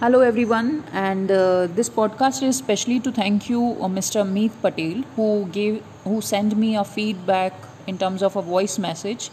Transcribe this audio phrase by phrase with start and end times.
[0.00, 4.24] Hello, everyone, and uh, this podcast is especially to thank you, uh, Mr.
[4.24, 7.52] Meet Patel, who gave who sent me a feedback
[7.88, 9.30] in terms of a voice message.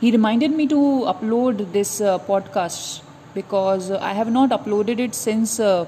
[0.00, 0.80] He reminded me to
[1.14, 3.02] upload this uh, podcast
[3.34, 5.86] because I have not uploaded it since uh,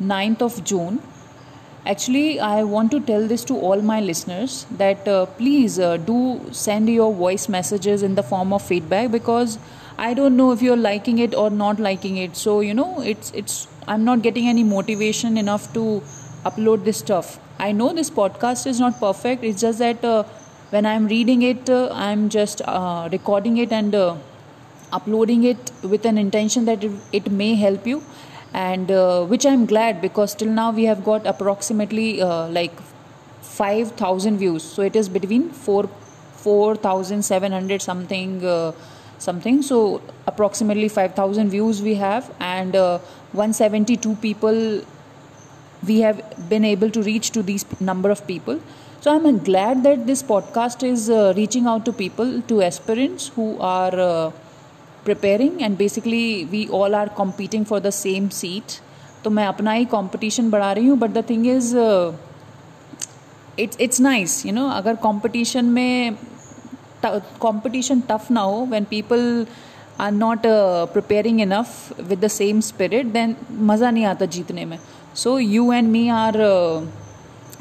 [0.00, 1.02] 9th of June.
[1.86, 6.40] Actually, I want to tell this to all my listeners that uh, please uh, do
[6.52, 9.58] send your voice messages in the form of feedback because
[9.96, 12.36] I don't know if you're liking it or not liking it.
[12.36, 16.02] So, you know, it's it's I'm not getting any motivation enough to
[16.44, 17.38] upload this stuff.
[17.58, 19.42] I know this podcast is not perfect.
[19.42, 20.24] It's just that uh,
[20.70, 24.16] when I'm reading it, uh, I'm just uh, recording it and uh,
[24.92, 28.02] uploading it with an intention that it, it may help you
[28.52, 32.72] and uh, which i'm glad because till now we have got approximately uh, like
[33.58, 34.62] 5000 views.
[34.62, 35.88] So it is between 4
[36.44, 38.72] 4700 something uh,
[39.18, 39.62] something.
[39.62, 42.98] So approximately 5000 views we have and uh,
[43.32, 44.82] 172 people
[45.86, 48.60] we have been able to reach to these number of people.
[49.00, 53.44] So i'm glad that this podcast is uh, reaching out to people to aspirants who
[53.60, 54.32] are uh,
[55.08, 58.80] preparing and basically we all are competing for the same seat
[59.24, 61.76] तो मैं अपना ही competition बढ़ा रही हूँ but the thing is
[63.60, 66.16] it's it's nice you know अगर competition में
[67.40, 69.46] competition tough ना हो when people
[70.00, 70.42] are not
[70.92, 73.34] preparing enough with the same spirit then
[73.70, 74.78] मज़ा नहीं आता जीतने में.
[75.14, 76.34] So you and me are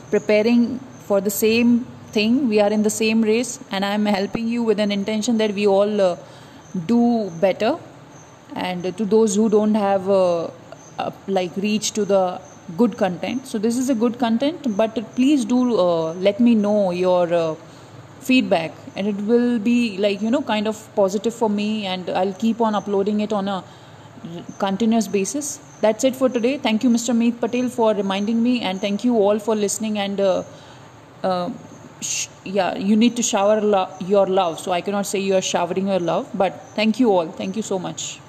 [0.10, 0.68] preparing
[1.08, 1.78] for the same
[2.16, 5.38] thing we are in the same race and I am helping you with an intention
[5.38, 6.02] that we all
[6.86, 7.78] do better.
[8.56, 10.50] And to those who don't have uh,
[10.98, 12.42] uh, like reach to the
[12.76, 13.48] good content.
[13.48, 17.58] So this is a good content but please do uh, let me know your
[18.20, 18.74] feedback.
[18.96, 22.60] And it will be like you know kind of positive for me and i'll keep
[22.60, 23.64] on uploading it on a
[24.58, 25.60] continuous basis.
[25.82, 26.58] That's it for today.
[26.58, 30.20] Thank you mr meet patel for reminding me and thank you all for listening and
[30.20, 30.44] uh,
[31.24, 31.50] uh,
[32.02, 34.60] sh- yeah you need to shower lo- your love.
[34.60, 37.32] So i cannot say you are showering your love but thank you all.
[37.32, 38.27] Thank you so much